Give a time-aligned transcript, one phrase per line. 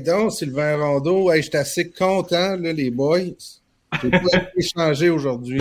[0.00, 3.18] donc, Sylvain Rondeau, je suis assez content, là, les boys.
[4.02, 5.60] J'ai pas été échangé aujourd'hui.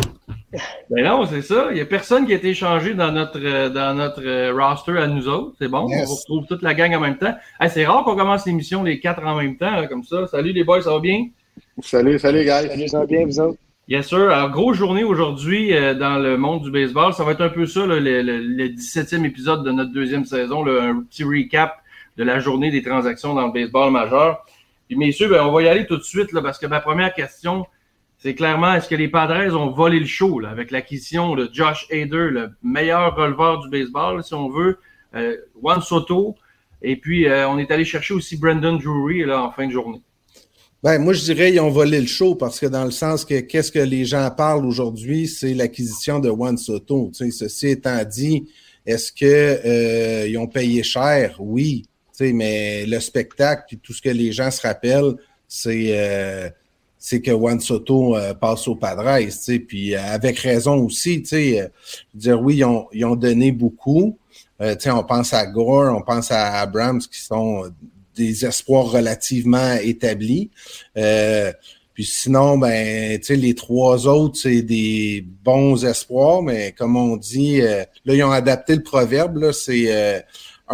[0.89, 1.67] Ben non, c'est ça.
[1.71, 4.97] Il n'y a personne qui a été échangé dans notre, euh, dans notre euh, roster
[4.97, 5.55] à nous autres.
[5.59, 5.87] C'est bon.
[5.89, 7.35] On retrouve toute la gang en même temps.
[7.69, 10.27] c'est rare qu'on commence l'émission les quatre en même temps, comme ça.
[10.27, 11.27] Salut les boys, ça va bien?
[11.81, 12.67] Salut, salut, guys.
[12.67, 13.57] Salut, ça va bien, vous autres?
[13.89, 14.29] Yes, sir.
[14.29, 17.13] Alors, grosse journée aujourd'hui euh, dans le monde du baseball.
[17.13, 21.01] Ça va être un peu ça, le, le, 17e épisode de notre deuxième saison, un
[21.01, 21.82] petit recap
[22.17, 24.45] de la journée des transactions dans le baseball majeur.
[24.87, 27.13] Puis, messieurs, ben, on va y aller tout de suite, là, parce que ma première
[27.13, 27.65] question,
[28.23, 31.87] c'est clairement, est-ce que les Padres ont volé le show là, avec l'acquisition de Josh
[31.91, 34.77] Hader, le meilleur releveur du baseball, si on veut,
[35.15, 36.35] euh, Juan Soto,
[36.81, 40.01] et puis euh, on est allé chercher aussi Brandon Drury là, en fin de journée.
[40.81, 43.39] Ben, moi, je dirais qu'ils ont volé le show parce que dans le sens que
[43.39, 47.09] qu'est-ce que les gens parlent aujourd'hui, c'est l'acquisition de Juan Soto.
[47.13, 48.49] Tu sais, ceci étant dit,
[48.85, 51.35] est-ce qu'ils euh, ont payé cher?
[51.39, 51.85] Oui.
[52.19, 55.15] Mais le spectacle puis tout ce que les gens se rappellent,
[55.47, 56.49] c'est euh,
[57.09, 59.19] que Juan Soto euh, passe au Padres,
[59.67, 61.71] puis avec raison aussi, sais,
[62.13, 64.17] dire oui, ils ont, ils ont donné beaucoup.
[64.59, 67.71] sais, on pense à Gore, on pense à Abrams qui sont
[68.15, 70.49] des espoirs relativement établis.
[70.97, 71.51] Euh,
[71.93, 77.83] puis sinon, ben, les trois autres, c'est des bons espoirs, mais comme on dit, euh,
[78.05, 80.19] là, ils ont adapté le proverbe, c'est euh,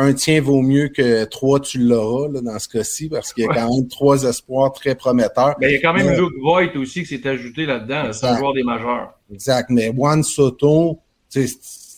[0.02, 3.47] un tien vaut mieux que trois tu l'auras, là, dans ce cas-ci, parce qu'il y
[3.47, 5.56] a quand même trois espoirs très prometteurs.
[5.59, 8.38] Mais il y a quand même Luke Voigt aussi qui s'est ajouté là-dedans, c'est un
[8.38, 9.14] joueur des majeurs.
[9.31, 11.47] Exact, mais Juan Soto, c'est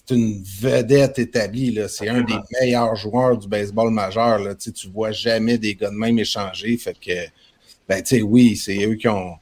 [0.09, 1.80] une vedette établie.
[1.89, 4.39] C'est un des meilleurs joueurs du baseball majeur.
[4.39, 4.55] Là.
[4.55, 6.76] Tu, ne vois jamais des gars de même échanger.
[6.77, 7.14] Fait que,
[7.87, 9.36] ben, tu sais, oui, c'est eux qui ont.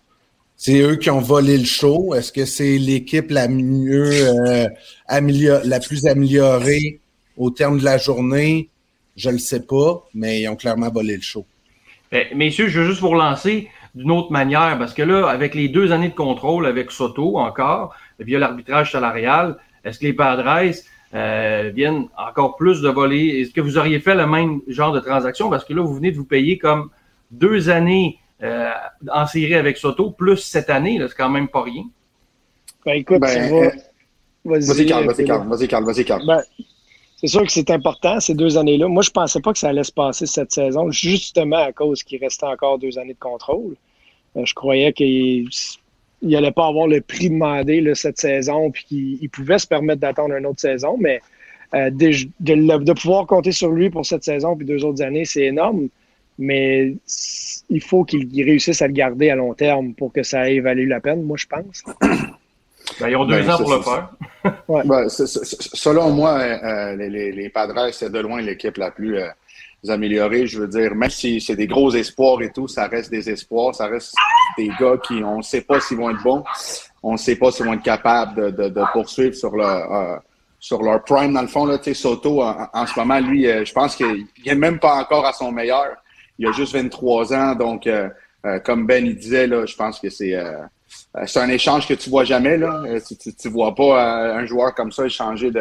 [0.57, 2.13] C'est eux qui ont volé le show.
[2.13, 4.67] Est-ce que c'est l'équipe la mieux euh,
[5.07, 6.99] la plus améliorée
[7.39, 8.69] au terme de la journée?
[9.15, 11.45] Je ne le sais pas, mais ils ont clairement volé le show.
[12.11, 15.67] Ben, messieurs, je veux juste vous relancer d'une autre manière, parce que là, avec les
[15.67, 20.71] deux années de contrôle avec Soto encore, via l'arbitrage salarial, est-ce que les Padres
[21.15, 23.41] euh, viennent encore plus de voler?
[23.41, 25.49] Est-ce que vous auriez fait le même genre de transaction?
[25.49, 26.89] Parce que là, vous venez de vous payer comme
[27.31, 28.69] deux années euh,
[29.11, 31.83] en série avec Soto, plus cette année, c'est quand même pas rien.
[32.85, 33.69] Ben écoute, ben, euh,
[34.45, 36.25] vas-y, Carl, vas-y, Carl, vas-y, Carl, vas-y, Carl.
[36.25, 36.41] Ben,
[37.19, 38.87] c'est sûr que c'est important, ces deux années-là.
[38.87, 42.17] Moi, je pensais pas que ça allait se passer cette saison, justement à cause qu'il
[42.23, 43.75] restait encore deux années de contrôle.
[44.41, 45.49] je croyais qu'il
[46.21, 50.35] il n'allait pas avoir le prix demandé cette saison, puis qu'il pouvait se permettre d'attendre
[50.35, 51.19] une autre saison, mais
[51.73, 55.89] euh, de, pouvoir compter sur lui pour cette saison puis deux autres années, c'est énorme.
[56.37, 56.95] Mais
[57.69, 60.87] il faut qu'il réussisse à le garder à long terme pour que ça ait valu
[60.87, 61.83] la peine, moi, je pense.
[62.99, 64.09] Ben, ils ont deux ben, ans pour le faire.
[64.85, 69.27] Ben, selon moi, euh, les, les, Padres, c'est de loin l'équipe la plus, euh,
[69.87, 70.45] améliorer.
[70.45, 73.73] Je veux dire, même si c'est des gros espoirs et tout, ça reste des espoirs,
[73.73, 74.13] ça reste
[74.57, 76.43] des gars qui, on ne sait pas s'ils vont être bons,
[77.01, 80.17] on ne sait pas s'ils vont être capables de, de, poursuivre sur leur, euh,
[80.59, 81.33] sur leur prime.
[81.33, 84.55] Dans le fond, là, Soto, en, en, ce moment, lui, euh, je pense qu'il n'est
[84.55, 85.95] même pas encore à son meilleur.
[86.37, 88.09] Il a juste 23 ans, donc euh,
[88.63, 90.33] comme Ben il disait, là, je pense que c'est
[91.25, 92.57] c'est un échange que tu vois jamais.
[92.57, 92.83] Là.
[93.07, 95.51] Tu, tu, vois pas un joueur comme ça échanger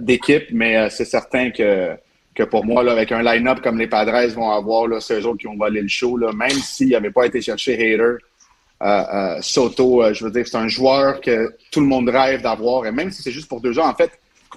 [0.00, 1.96] d'équipe, mais c'est certain que
[2.34, 5.38] que pour moi, là, avec un line-up comme les Padres vont avoir, c'est eux autres
[5.38, 8.16] qui ont volé le show, là, même s'il n'avait pas été chercher Hater.
[8.82, 12.42] Euh, euh, Soto, euh, je veux dire, c'est un joueur que tout le monde rêve
[12.42, 14.10] d'avoir, et même si c'est juste pour deux ans, en fait,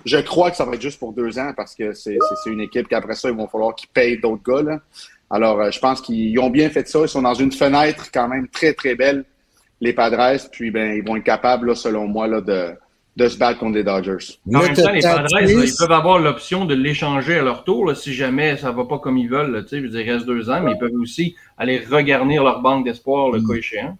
[0.03, 2.87] je crois que ça va être juste pour deux ans parce que c'est une équipe
[2.87, 4.61] qu'après ça, il va falloir qu'ils payent d'autres gars.
[4.61, 4.79] Là.
[5.29, 6.99] Alors, je pense qu'ils ont bien fait ça.
[7.01, 9.23] Ils sont dans une fenêtre quand même très, très belle,
[9.81, 10.49] les Padres.
[10.51, 12.75] Puis, ben, ils vont être capables, là, selon moi, là, de,
[13.15, 14.39] de se battre contre les Dodgers.
[14.53, 18.13] En même temps, les Padres, ils peuvent avoir l'option de l'échanger à leur tour si
[18.13, 19.51] jamais ça ne va pas comme ils veulent.
[19.51, 22.61] Là, je veux dire, il reste deux ans, mais ils peuvent aussi aller regarnir leur
[22.61, 23.47] banque d'espoir le mm.
[23.47, 23.97] cas échéant.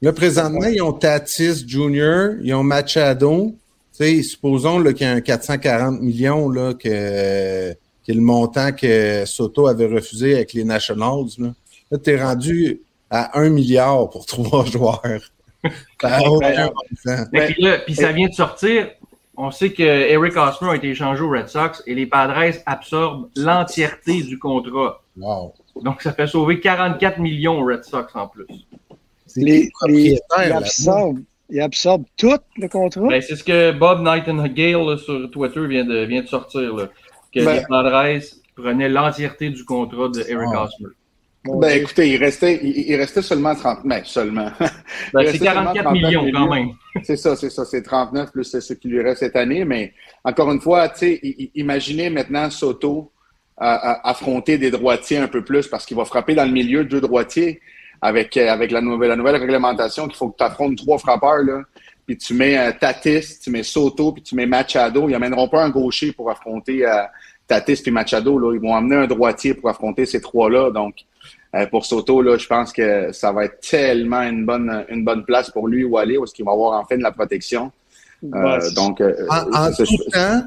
[0.00, 3.54] Là, présentement, ils ont Tatis Jr., ils ont Machado.
[3.92, 9.66] sais, supposons qu'il y a un 440 millions là, que, que le montant que Soto
[9.66, 11.26] avait refusé avec les Nationals.
[11.38, 11.54] Là,
[11.90, 12.80] là tu es rendu
[13.14, 15.20] à un milliard pour trois joueurs.
[17.86, 18.90] puis, ça vient de sortir.
[19.36, 23.28] On sait que Eric Osmer a été échangé aux Red Sox et les Padres absorbent
[23.36, 25.02] l'entièreté du contrat.
[25.16, 28.46] Donc, ça fait sauver 44 millions aux Red Sox en plus.
[29.36, 30.18] Les, les,
[31.50, 33.08] ils, absorbent, tout le contrat?
[33.08, 36.88] Ben, c'est ce que Bob Nightingale sur Twitter vient de, vient de sortir.
[37.34, 38.20] que ben- les Padres
[38.54, 40.94] prenaient l'entièreté du contrat de Eric Osmer.
[41.46, 44.50] Ben, écoutez, il restait, il, restait seulement 30, mais seulement.
[45.12, 46.70] Ben, c'est 44 millions, quand même.
[47.02, 49.64] C'est ça, c'est ça, c'est 39 plus ce qui lui reste cette année.
[49.64, 49.92] Mais
[50.22, 53.10] encore une fois, tu sais, imaginez maintenant Soto
[53.56, 57.60] affronter des droitiers un peu plus parce qu'il va frapper dans le milieu deux droitiers
[58.00, 61.42] avec, avec la, nouvelle, la nouvelle réglementation qu'il faut que tu affrontes trois frappeurs.
[61.42, 61.62] Là,
[62.06, 65.08] puis tu mets Tatis, tu mets Soto, puis tu mets Machado.
[65.08, 66.86] Ils amèneront pas un gaucher pour affronter
[67.48, 68.38] Tatis et Machado.
[68.38, 68.54] Là.
[68.54, 70.70] Ils vont amener un droitier pour affronter ces trois-là.
[70.70, 70.94] Donc,
[71.54, 75.24] euh, pour Soto, là, je pense que ça va être tellement une bonne, une bonne
[75.24, 77.70] place pour lui où aller, parce qu'il va avoir enfin de la protection.
[78.34, 80.42] Euh, donc, euh, en, tout temps,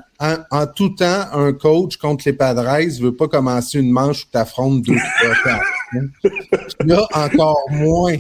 [0.52, 4.28] en, tout temps, un coach contre les Padres ne veut pas commencer une manche où
[4.32, 5.60] tu affrontes deux, trois,
[6.86, 8.18] Là, encore moins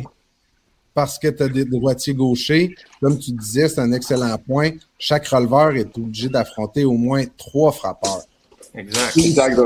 [0.93, 2.75] parce que tu as des droitiers gauchers.
[3.01, 4.71] Comme tu disais, c'est un excellent point.
[4.97, 8.23] Chaque releveur est obligé d'affronter au moins trois frappeurs.
[8.73, 9.17] Exact.
[9.17, 9.59] exact.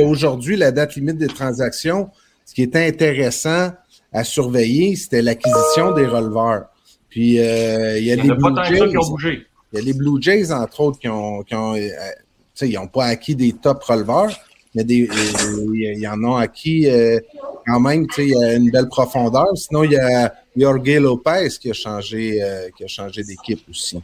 [0.00, 2.10] Aujourd'hui, la date limite des transactions,
[2.54, 3.72] ce qui était intéressant
[4.12, 6.66] à surveiller, c'était l'acquisition des releveurs.
[7.08, 8.90] Puis euh, il y a les Blue Jays.
[8.90, 9.46] Qui ont bougé.
[9.72, 11.88] Il y a les Blue Jays, entre autres, qui ont, qui ont euh,
[12.62, 14.30] ils n'ont pas acquis des top releveurs,
[14.72, 15.08] mais des,
[15.74, 17.18] ils en ont acquis euh,
[17.66, 19.48] quand même, il y a une belle profondeur.
[19.56, 22.40] Sinon, il y a Jorge Lopez qui a changé,
[22.76, 23.98] qui a changé d'équipe aussi.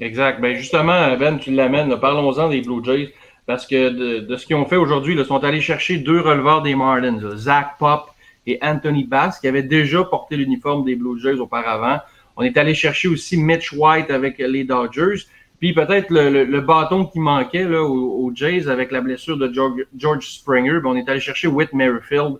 [0.00, 0.40] Exact.
[0.40, 1.96] Ben justement, Ben, tu l'amènes.
[2.00, 3.12] Parlons-en des Blue Jays.
[3.48, 6.74] Parce que de, ce qu'ils ont fait aujourd'hui, ils sont allés chercher deux releveurs des
[6.74, 8.10] Marlins, Zach Pop
[8.46, 11.98] et Anthony Bass, qui avaient déjà porté l'uniforme des Blue Jays auparavant.
[12.36, 15.24] On est allé chercher aussi Mitch White avec les Dodgers.
[15.60, 19.50] Puis peut-être le, bâton qui manquait là, aux, Jays avec la blessure de
[19.96, 22.36] George, Springer, ben, on est allé chercher Whit Merrifield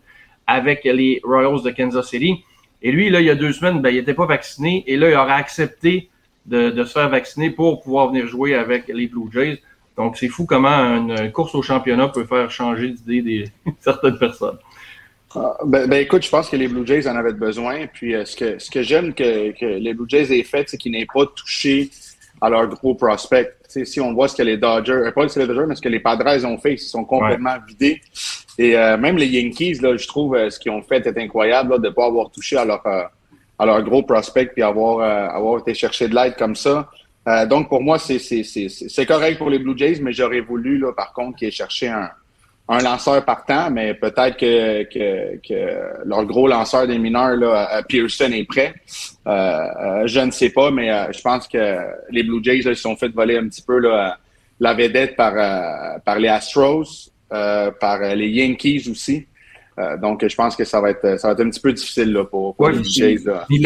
[0.47, 2.45] avec les Royals de Kansas City.
[2.83, 4.85] Et lui, là, il y a deux semaines, ben, il n'était pas vacciné.
[4.87, 6.11] Et là, il aurait accepté
[6.45, 9.63] de, de, se faire vacciner pour pouvoir venir jouer avec les Blue Jays.
[9.99, 13.45] Donc, c'est fou comment une course au championnat peut faire changer d'idée des
[13.81, 14.59] certaines personnes.
[15.35, 17.89] Ah, ben, ben, écoute, je pense que les Blue Jays en avaient besoin.
[17.93, 20.79] Puis euh, ce que, ce que j'aime que, que, les Blue Jays aient fait, c'est
[20.79, 21.91] qu'ils n'aient pas touché
[22.41, 23.57] à leur gros prospect.
[23.67, 25.99] si on voit ce que les Dodgers, euh, pas les Dodgers, mais ce que les
[25.99, 28.01] Padres ont fait, ils se sont complètement vidés.
[28.57, 31.89] Et euh, même les Yankees, là, je trouve ce qu'ils ont fait est incroyable de
[31.89, 35.01] ne pas avoir touché à leur, à leur gros prospect puis avoir,
[35.35, 36.89] avoir été chercher de l'aide comme ça.
[37.29, 41.13] Euh, donc, pour moi, c'est correct pour les Blue Jays, mais j'aurais voulu, là, par
[41.13, 42.09] contre, qu'ils aient cherché un,
[42.69, 48.33] un lanceur partant, mais peut-être que, que, leur gros lanceur des mineurs, là, euh, Pearson,
[48.33, 48.75] est prêt.
[49.27, 51.77] Euh, je ne sais pas, mais je pense que
[52.11, 54.19] les Blue Jays ils se sont fait voler un petit peu là,
[54.59, 59.27] la vedette par, par les Astros, par les Yankees aussi.
[59.79, 62.13] Euh, donc, je pense que ça va être, ça va être un petit peu difficile
[62.13, 63.19] là, pour, les Jays.
[63.25, 63.47] Là.
[63.49, 63.63] Ils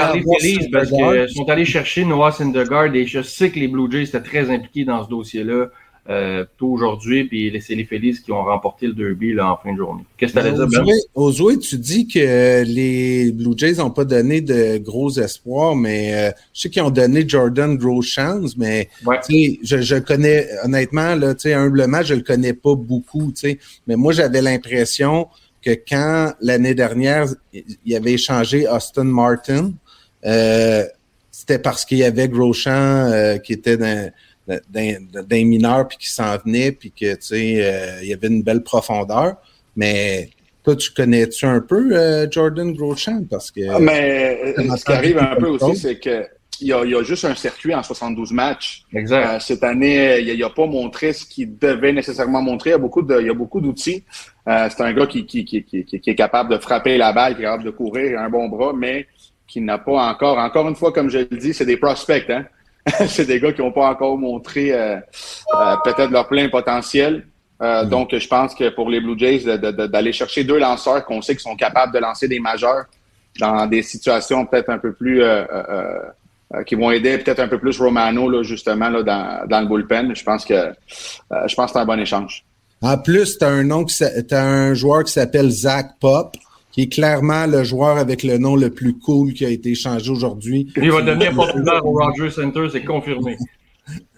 [0.70, 4.20] parce qu'ils sont allés chercher Noah Syndergaard et je sais que les Blue Jays étaient
[4.20, 5.69] très impliqués dans ce dossier-là.
[6.11, 9.73] Euh, tout aujourd'hui, puis c'est les Phillies qui ont remporté le derby là, en fin
[9.73, 10.03] de journée.
[10.17, 10.97] Qu'est-ce que tu allais dire, Ben?
[11.14, 16.31] Ozoué, tu dis que les Blue Jays n'ont pas donné de gros espoirs, mais euh,
[16.53, 18.88] je sais qu'ils ont donné Jordan gros chance, mais
[19.31, 23.32] je, je connais, honnêtement, là, humblement, je le connais pas beaucoup,
[23.87, 25.29] mais moi, j'avais l'impression
[25.62, 29.73] que quand l'année dernière, il avait échangé Austin Martin,
[30.25, 30.85] euh,
[31.31, 34.10] c'était parce qu'il y avait Grosjean euh, qui était d'un,
[34.46, 38.43] d'un, mineur puis qui s'en venait puis que tu sais euh, il y avait une
[38.43, 39.36] belle profondeur.
[39.75, 40.31] Mais
[40.63, 43.25] toi tu connais-tu un peu Jordan Grosjean?
[43.29, 46.27] Parce que ah, mais ce qui arrive un peu aussi c'est que
[46.62, 48.84] il y, a, il y, a, juste un circuit en 72 matchs.
[48.94, 49.40] Exact.
[49.40, 52.70] cette année, il n'a a pas montré ce qu'il devait nécessairement montrer.
[52.70, 54.04] Il y a beaucoup, de, il y a beaucoup d'outils.
[54.48, 57.42] Euh, c'est un gars qui, qui, qui, qui, est capable de frapper la balle, qui
[57.42, 59.06] est capable de courir, un bon bras, mais
[59.46, 62.31] qui n'a pas encore, encore une fois, comme je le dis, c'est des prospects.
[62.31, 62.44] Hein?
[63.06, 67.26] c'est des gars qui n'ont pas encore montré euh, euh, peut-être leur plein potentiel.
[67.60, 67.88] Mm.
[67.88, 71.42] Donc, je pense que pour les Blue Jays, d'aller chercher deux lanceurs qu'on sait qu'ils
[71.42, 72.86] sont capables de lancer des majeurs
[73.38, 75.22] dans des situations peut-être un peu plus
[76.67, 80.15] qui vont aider peut-être un peu plus Romano là, justement là, dans, dans le bullpen.
[80.15, 80.73] Je pense que
[81.31, 82.44] je pense que c'est un bon échange.
[82.82, 86.37] En plus, tu as un nom, as un joueur qui s'appelle Zach Pop,
[86.73, 90.11] qui est clairement le joueur avec le nom le plus cool qui a été échangé
[90.11, 90.73] aujourd'hui.
[90.77, 93.37] Il va devenir populaire au Rogers Center, c'est confirmé.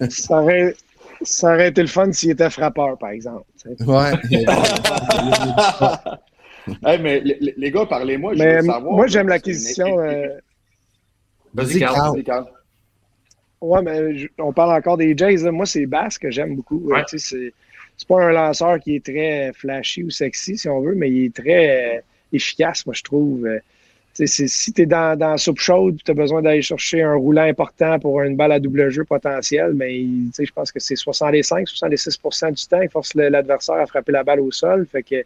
[0.08, 0.74] ça, aurait,
[1.20, 3.44] ça aurait été le fun s'il était frappeur, par exemple.
[3.86, 4.12] Ouais.
[6.86, 7.22] hey, mais
[7.56, 8.32] les, gars, parlez-moi.
[8.34, 8.94] Je veux savoir.
[8.94, 10.00] Moi, j'aime l'acquisition.
[10.00, 10.28] Euh,
[11.54, 12.22] Vas-y, Carl.
[12.26, 12.46] Vas
[13.60, 15.50] Ouais, mais on parle encore des Jays.
[15.50, 16.80] Moi, c'est Bass que j'aime beaucoup.
[16.84, 17.02] Ouais.
[17.06, 17.52] C'est
[17.96, 21.26] c'est pas un lanceur qui est très flashy ou sexy, si on veut, mais il
[21.26, 22.00] est très euh,
[22.32, 23.46] efficace, moi, je trouve.
[23.46, 23.58] Euh,
[24.14, 27.42] si tu es dans, dans la soupe chaude, tu as besoin d'aller chercher un roulant
[27.42, 29.92] important pour une balle à double jeu potentiel, mais
[30.38, 34.52] je pense que c'est 65-66% du temps, il force l'adversaire à frapper la balle au
[34.52, 34.86] sol.
[34.90, 35.24] Fait que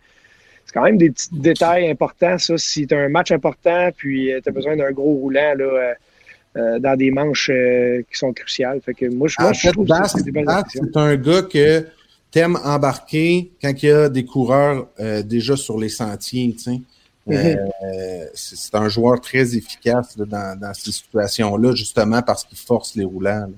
[0.64, 2.56] c'est quand même des petits détails importants, ça.
[2.56, 5.94] Si tu as un match important, puis euh, tu as besoin d'un gros roulant là,
[6.54, 7.50] dans des manches
[8.10, 8.80] qui sont cruciales.
[8.84, 9.36] Fait que moi, je,
[9.70, 11.86] trouve que c'est des belles C'est un gars que
[12.30, 16.80] t'aimes embarquer quand il y a des coureurs euh, déjà sur les sentiers, tu sais.
[17.30, 18.28] Euh, mhm.
[18.32, 23.50] c'est un joueur très efficace dans, dans, ces situations-là, justement parce qu'il force les roulants.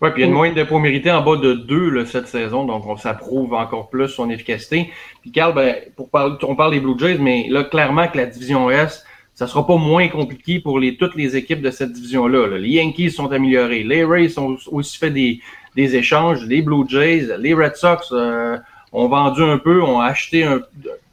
[0.00, 2.28] Oui, puis il y a une moyenne de points mérités en bas de 2 cette
[2.28, 4.90] saison, donc on, ça prouve encore plus son efficacité.
[5.20, 8.24] Puis Carl, ben, pour parler, on parle des Blue Jays, mais là, clairement que la
[8.24, 9.04] division S,
[9.38, 12.58] ça sera pas moins compliqué pour les, toutes les équipes de cette division-là.
[12.58, 15.38] Les Yankees sont améliorés, les Rays ont aussi fait des,
[15.76, 18.58] des échanges, les Blue Jays, les Red Sox euh,
[18.92, 20.60] ont vendu un peu, ont acheté un,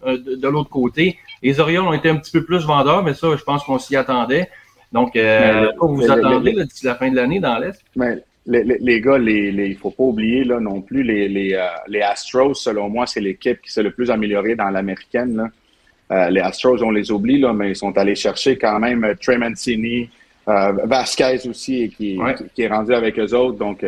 [0.07, 1.19] de, l'autre côté.
[1.43, 3.95] Les Orioles ont été un petit peu plus vendeurs, mais ça, je pense qu'on s'y
[3.95, 4.49] attendait.
[4.91, 7.79] Donc, euh, vous vous attendez d'ici la fin de l'année dans l'Est?
[8.47, 11.67] les, les, gars, les, les, il faut pas oublier là non plus les, les, euh,
[11.87, 15.51] les Astros, selon moi, c'est l'équipe qui s'est le plus améliorée dans l'américaine.
[16.11, 19.15] Euh, les Astros, on les oublie, là, mais ils sont allés chercher quand même euh,
[19.19, 20.09] Trey Mancini,
[20.47, 22.19] euh, Vasquez aussi, qui,
[22.53, 23.57] qui, est rendu avec eux autres.
[23.57, 23.83] Donc,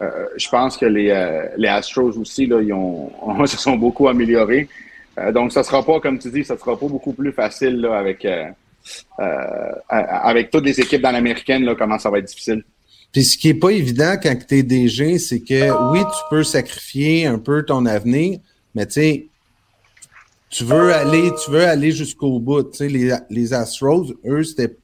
[0.00, 3.12] je pense que les, les Astros aussi, là, ils ont,
[3.46, 4.66] se sont beaucoup améliorés.
[5.34, 8.26] donc, ça sera pas, comme tu dis, ça sera pas beaucoup plus facile là, avec,
[9.88, 12.64] avec toutes les équipes dans l'américaine, là, comment ça va être difficile.
[13.12, 16.44] Puis ce qui est pas évident quand tu es DG, c'est que oui, tu peux
[16.44, 18.38] sacrifier un peu ton avenir,
[18.74, 19.29] mais tu sais,
[20.50, 22.64] tu veux aller, tu veux aller jusqu'au bout.
[22.64, 24.76] Tu sais, les, les Astros, eux, c'était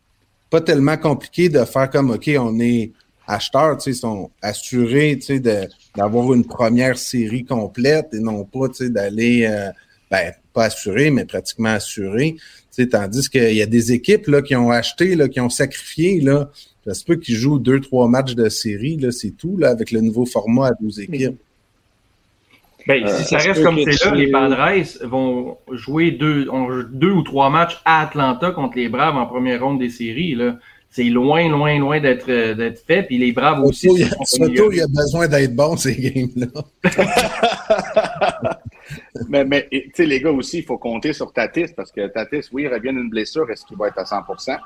[0.49, 2.93] pas tellement compliqué de faire comme OK, on est
[3.27, 8.69] acheteurs, tu sais, sont assurés, tu sais, d'avoir une première série complète et non pas,
[8.69, 9.71] tu sais, d'aller, euh,
[10.11, 12.37] ben, pas assuré, mais pratiquement assuré.
[12.37, 15.51] Tu sais, tandis qu'il y a des équipes là, qui ont acheté, là, qui ont
[15.51, 16.51] sacrifié, là,
[16.87, 19.91] ça se peut qu'ils jouent deux, trois matchs de série, là, c'est tout, là, avec
[19.91, 21.41] le nouveau format à 12 équipes.
[22.87, 26.49] Ben, si ça, reste comme c'est là, les Padres vont jouer deux,
[26.91, 30.35] deux ou trois matchs à Atlanta contre les Braves en première ronde des séries.
[30.37, 30.57] Là.
[30.89, 33.03] C'est loin, loin, loin d'être, d'être fait.
[33.03, 33.89] Puis les Braves aussi.
[34.25, 36.47] Surtout, il y a besoin d'être bon, ces games-là.
[39.29, 42.49] mais, mais tu sais, les gars aussi, il faut compter sur Tatis parce que Tatis,
[42.53, 43.51] oui, il revient d'une blessure.
[43.51, 44.57] Est-ce qu'il va être à 100%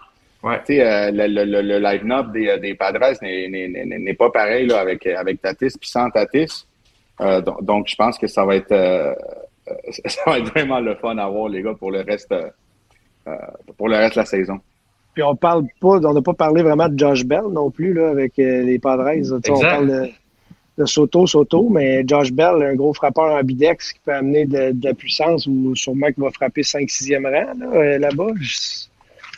[0.42, 0.58] Ouais.
[0.70, 5.76] Euh, le, le, le line-up des, des Padres n'est pas pareil là, avec, avec Tatis
[5.78, 6.66] puis sans Tatis.
[7.20, 9.14] Euh, donc, donc, je pense que ça va être euh,
[10.06, 13.36] ça va être vraiment le fun à voir, les gars, pour le reste euh,
[13.76, 14.58] pour le reste de la saison.
[15.14, 18.10] Puis on parle pas, on n'a pas parlé vraiment de Josh Bell non plus là,
[18.10, 19.10] avec les Padres.
[19.48, 20.08] On parle de,
[20.78, 24.70] de, Soto, Soto, mais Josh Bell, un gros frappeur en bidex qui peut amener de,
[24.72, 28.28] de la puissance ou sûrement qu'il va frapper 5-6e rang là-bas.
[28.28, 28.89] Là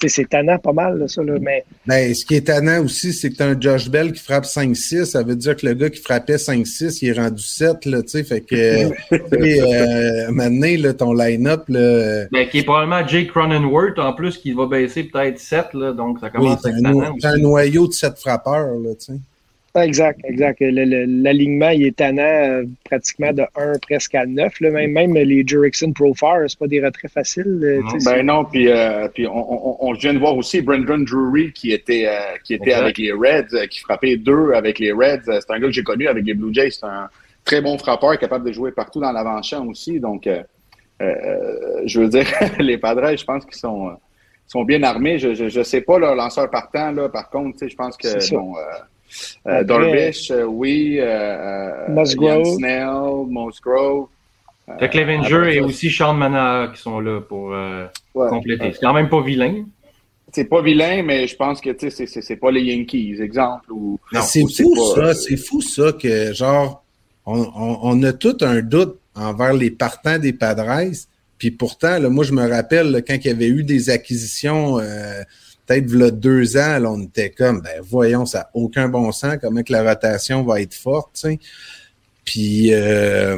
[0.09, 1.23] c'est tannant pas mal, ça.
[1.23, 1.65] Là, mais...
[1.87, 4.45] Ben, ce qui est tannant aussi, c'est que tu as un Josh Bell qui frappe
[4.45, 5.05] 5-6.
[5.07, 7.87] Ça veut dire que le gars qui frappait 5-6, il est rendu 7.
[7.87, 11.65] Là, fait que euh, maintenant, là, ton line-up.
[11.69, 12.27] Là...
[12.31, 15.75] Ben, qui est probablement Jake Cronenworth en plus, qui va baisser peut-être 7.
[15.75, 17.15] Là, donc, ça commence à être tannant.
[17.23, 18.75] un noyau de 7 frappeurs.
[18.79, 19.15] Là, sais.
[19.75, 20.61] Exact, exact.
[20.61, 24.61] L'alignement, il est tannant euh, pratiquement de 1 presque à 9.
[24.61, 27.59] Même, même les Jurickson Profire, c'est pas des retraits faciles.
[27.63, 31.53] Euh, non, ben non, puis, euh, puis on, on, vient de voir aussi Brendan Drury
[31.53, 32.07] qui était,
[32.45, 35.25] qui était avec les Reds, qui frappait deux avec les Reds.
[35.25, 36.73] C'est un gars que j'ai connu avec les Blue Jays.
[36.73, 37.09] C'est un
[37.43, 39.99] très bon frappeur, capable de jouer partout dans l'avant-champ aussi.
[40.01, 40.29] Donc,
[41.01, 42.27] je veux dire,
[42.59, 43.97] les Padres, je pense qu'ils sont,
[44.47, 45.19] sont bien armés.
[45.19, 48.09] Je ne sais pas leur lanceur partant, là, par contre, je pense que
[49.47, 50.97] euh, Darvish, euh, oui.
[51.01, 52.57] Euh, Musgrove.
[52.57, 54.07] Snell, Musgrove.
[54.81, 57.55] Le Clevenger et aussi Sean Mana qui sont là pour
[58.15, 58.73] compléter.
[58.73, 59.65] C'est quand même pas vilain.
[60.33, 63.71] C'est pas vilain, mais je pense que c'est pas les Yankees, exemple.
[63.71, 66.83] Ou, c'est fou ça, c'est fou ça que genre
[67.27, 70.91] on, on, a tout un doute envers les partants des Padres.
[71.37, 74.79] Puis pourtant, là, moi je me rappelle quand il y avait eu des acquisitions
[75.67, 79.37] peut-être là, deux ans, là, on était comme, ben voyons, ça n'a aucun bon sens,
[79.41, 81.39] comment que la rotation va être forte, tu sais.
[82.25, 83.37] Puis euh,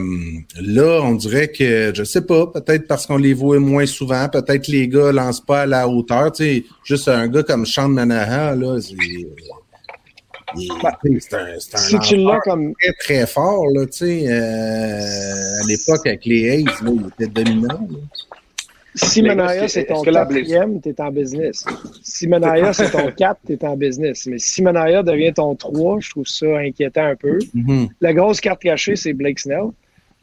[0.60, 4.68] là, on dirait que, je sais pas, peut-être parce qu'on les voit moins souvent, peut-être
[4.68, 8.54] les gars lancent pas à la hauteur, tu sais, juste un gars comme Sean Manahan,
[8.54, 8.94] là, c'est...
[10.56, 12.74] C'est un, c'est un comme...
[12.74, 14.26] très, très fort, là, tu sais.
[14.28, 17.88] Euh, à l'époque, avec les A's, là, il était dominant.
[17.90, 17.98] Là.
[18.94, 21.64] Si Manaya, c'est ton quatrième, tu es en business.
[22.02, 24.26] Si Manaya, c'est ton 4, tu es en business.
[24.26, 27.38] Mais si Manaya devient ton 3, je trouve ça inquiétant un peu.
[27.38, 27.88] Mm-hmm.
[28.00, 29.70] La grosse carte cachée, c'est Blake Snell.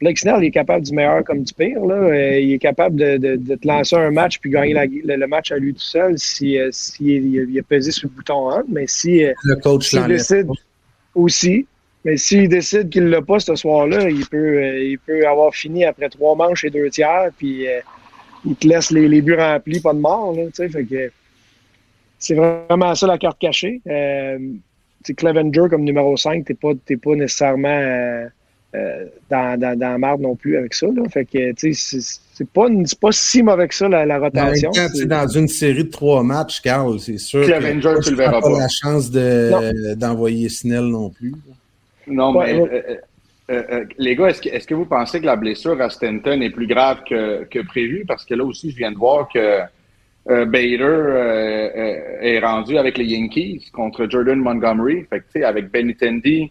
[0.00, 1.84] Blake Snell, il est capable du meilleur comme du pire.
[1.84, 1.94] Là.
[1.94, 5.52] Euh, il est capable de, de, de te lancer un match puis gagner le, match
[5.52, 8.64] à lui tout seul si, euh, si il, a pesé sur le bouton 1.
[8.68, 10.48] Mais si euh, le coach décide
[11.14, 11.66] aussi,
[12.04, 15.84] mais s'il décide qu'il ne l'a pas ce soir-là, il peut, il peut avoir fini
[15.84, 17.28] après trois manches et deux tiers.
[17.38, 17.66] Puis
[18.44, 20.34] il te laisse les, les buts remplis, pas de mort.
[20.34, 21.10] Là, fait que
[22.18, 23.80] c'est vraiment ça la carte cachée.
[23.86, 24.38] Euh,
[25.16, 28.26] Clevenger comme numéro 5, t'es pas, pas nécessairement euh,
[28.76, 30.86] euh, dans, dans, dans la marde non plus avec ça.
[30.86, 31.02] Là.
[31.10, 31.98] Fait que, tu sais,
[32.32, 32.68] c'est pas,
[33.00, 34.70] pas si mauvais que ça, la, la rotation.
[35.06, 37.42] dans une série de trois matchs, Carl, c'est sûr.
[37.42, 38.58] Puis Avenger, tu le verras pas.
[38.58, 41.34] la chance d'envoyer Snell non plus.
[42.06, 42.62] Non, mais
[43.52, 46.40] euh, euh, les gars, est-ce que, est que, vous pensez que la blessure à Stanton
[46.40, 48.04] est plus grave que, que prévu?
[48.06, 49.60] Parce que là aussi, je viens de voir que
[50.26, 55.04] Bader est rendu avec les Yankees contre Jordan Montgomery.
[55.10, 56.50] Fait que, avec Benintendi,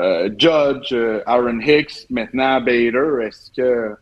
[0.00, 3.94] euh, Judge, euh, Aaron Hicks, maintenant Bader, est-ce que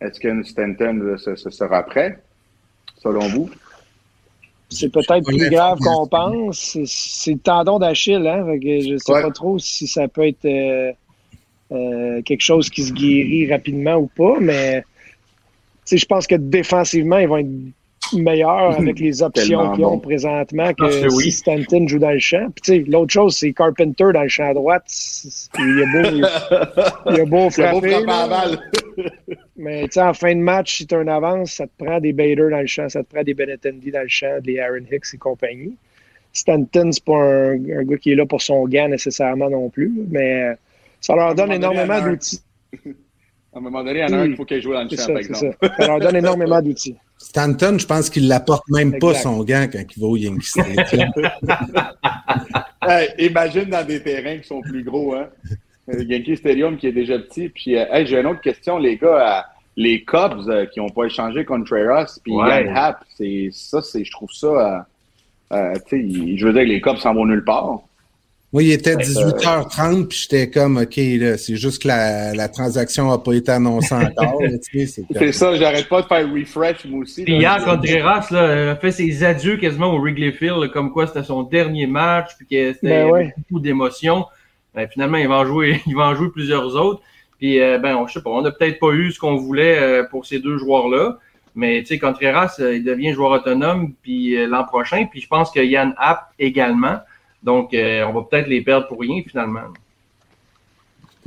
[0.00, 2.18] est-ce que Stanton sera prêt,
[3.02, 3.50] selon vous?
[4.68, 6.76] C'est peut-être plus grave qu'on pense.
[6.84, 8.44] C'est le tendon d'Achille, hein?
[8.62, 10.92] je ne sais pas trop si ça peut être euh,
[11.70, 14.82] quelque chose qui se guérit rapidement ou pas, mais
[15.90, 17.48] je pense que défensivement, ils vont être
[18.14, 22.48] meilleur avec les options qu'ils ont présentement que, si Stanton joue dans le champ.
[22.86, 24.84] L'autre chose, c'est Carpenter dans le champ droite.
[25.58, 26.24] Il a beau,
[27.06, 28.04] il, a beau frapper.
[29.56, 32.50] mais en fin de match, si tu as une avance, ça te prend des Bader
[32.50, 35.18] dans le champ, ça te prend des Benetendi dans le champ, des Aaron Hicks et
[35.18, 35.76] compagnie.
[36.32, 40.54] Stanton, c'est pas un, gars qui est là pour son gain nécessairement non plus, mais
[41.00, 42.40] ça leur donne énormément d'outils.
[43.52, 44.88] À un moment donné, il y en a un qu'il faut qu'il joue dans le
[44.88, 45.56] champ, par exemple.
[45.60, 45.74] Ça.
[45.76, 46.94] ça leur donne énormément d'outils.
[47.18, 51.10] Stanton, je pense qu'il n'apporte même pas son gant quand il va au Yankee Stadium.
[53.18, 55.28] imagine dans des terrains qui sont plus gros, hein?
[55.88, 57.48] Le Yankee Stadium qui est déjà petit.
[57.48, 59.44] Puis, euh, j'ai une autre question, les gars.
[59.76, 64.12] les Cubs euh, qui n'ont pas échangé Contreras, puis Yann Happ, c'est ça, c'est, je
[64.12, 64.86] trouve ça.
[65.52, 67.80] Euh, je veux dire, les Cubs s'en vont nulle part.
[68.52, 73.08] Moi, il était 18h30, puis j'étais comme, OK, là, c'est juste que la, la transaction
[73.08, 74.42] n'a pas été annoncée encore.
[74.72, 77.22] c'est ça, j'arrête pas de faire refresh, moi aussi.
[77.22, 81.22] Puis hier, Contreras là, a fait ses adieux quasiment au Wrigley Field, comme quoi c'était
[81.22, 84.26] son dernier match, puis que c'était ben beaucoup d'émotions.
[84.74, 87.02] Ben, finalement, il va en jouer, il va en jouer plusieurs autres.
[87.38, 90.04] Puis, euh, ben, je sais pas, on n'a peut-être pas eu ce qu'on voulait euh,
[90.10, 91.18] pour ces deux joueurs-là.
[91.54, 95.06] Mais, tu sais, Contreras, euh, il devient joueur autonome puis l'an prochain.
[95.08, 96.98] Puis, je pense que Yann App également.
[97.42, 99.72] Donc, euh, on va peut-être les perdre pour rien finalement.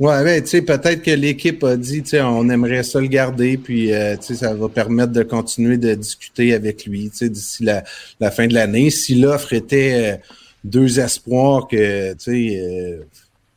[0.00, 3.06] Ouais, ben, tu sais, peut-être que l'équipe a dit, tu sais, on aimerait ça le
[3.06, 7.18] garder, puis, euh, tu sais, ça va permettre de continuer de discuter avec lui, tu
[7.18, 8.90] sais, d'ici la, fin de l'année.
[8.90, 10.16] Si l'offre était euh,
[10.64, 13.04] deux espoirs que, tu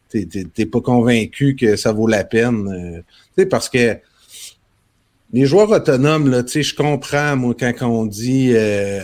[0.10, 3.04] sais, t'es pas convaincu que ça vaut la peine,
[3.36, 3.98] tu sais, parce que
[5.34, 8.54] les joueurs autonomes, là, tu sais, je comprends, moi, quand on dit,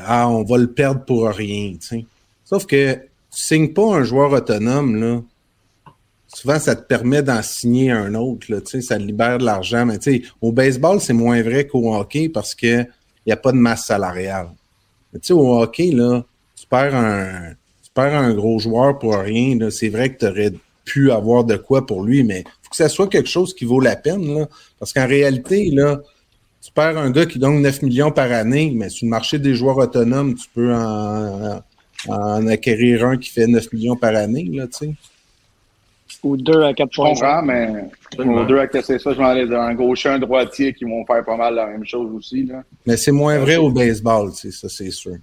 [0.06, 2.06] ah, on va le perdre pour rien, tu sais.
[2.46, 3.00] Sauf que
[3.34, 5.22] signes pas un joueur autonome, là,
[6.28, 9.86] souvent ça te permet d'en signer un autre, là, ça libère de l'argent.
[9.86, 9.98] Mais
[10.42, 12.88] au baseball, c'est moins vrai qu'au hockey parce qu'il
[13.26, 14.50] n'y a pas de masse salariale.
[15.14, 16.24] Mais au hockey, là,
[16.56, 19.58] tu perds un, gros joueur pour rien.
[19.70, 20.54] C'est vrai que tu aurais
[20.86, 23.66] pu avoir de quoi pour lui, mais il faut que ça soit quelque chose qui
[23.66, 24.48] vaut la peine.
[24.80, 26.02] Parce qu'en réalité, là,
[26.62, 29.54] tu perds un gars qui donne 9 millions par année, mais sur le marché des
[29.54, 31.62] joueurs autonomes, tu peux en
[32.10, 34.94] acquérir un qui fait 9 millions par année, là, tu sais.
[36.24, 37.14] Ou deux à 4 points.
[37.16, 37.90] Je mais
[38.24, 41.26] ou deux à casser ça, je m'en aller un gaucher, un droitier qui vont faire
[41.26, 42.46] pas mal la même chose aussi.
[42.46, 42.64] Là.
[42.86, 45.16] Mais c'est moins vrai au baseball, tu sais, ça, c'est sûr.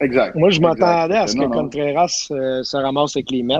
[0.00, 0.34] Exact.
[0.34, 3.58] Moi, je m'attendais à ce que Contreras euh, se ramasse avec les Mets.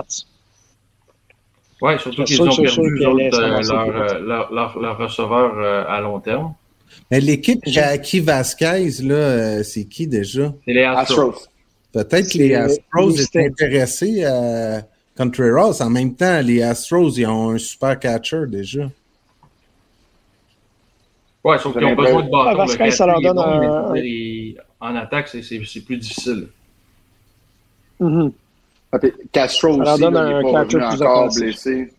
[1.81, 6.53] Oui, surtout qu'ils ont perdu euh, leur, leur, leur, receveur euh, à long terme.
[7.09, 10.53] Mais l'équipe qui a acquis Vasquez, là, c'est qui déjà?
[10.65, 11.47] C'est les Astros.
[11.93, 14.81] Peut-être que les Astros étaient intéressés à
[15.17, 15.81] Contreras.
[15.81, 18.89] En même temps, les Astros, ils ont un super catcher déjà.
[21.43, 22.65] Ouais, sauf qu'ils ont besoin de bâton.
[22.79, 23.93] Ah, que ça leur donne un...
[24.79, 26.47] En attaque, c'est plus difficile.
[27.99, 28.31] Mm -hmm.
[29.31, 31.93] Castro ça aussi, leur donne un pas catcher plus encore blessé.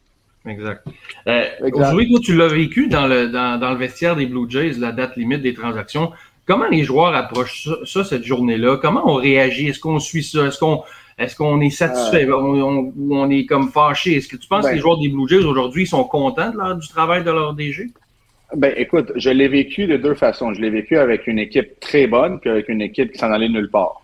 [0.44, 0.86] Exact.
[1.28, 4.72] Euh, Aujourd'hui, toi, tu l'as vécu dans le, dans, dans, le vestiaire des Blue Jays,
[4.72, 6.12] la date limite des transactions.
[6.46, 8.76] Comment les joueurs approchent ça, cette journée-là?
[8.78, 9.68] Comment on réagit?
[9.68, 10.46] Est-ce qu'on suit ça?
[10.46, 10.82] Est-ce qu'on
[11.18, 12.28] est, qu'on est satisfait?
[12.28, 14.16] Ou on, est comme fâché?
[14.16, 16.88] Est-ce que tu penses que les ben joueurs des Blue Jays aujourd'hui sont contents du
[16.88, 17.90] travail de leur DG?
[18.56, 20.52] Ben, écoute, je l'ai vécu de deux façons.
[20.52, 23.48] Je l'ai vécu avec une équipe très bonne puis avec une équipe qui s'en allait
[23.48, 24.02] nulle part.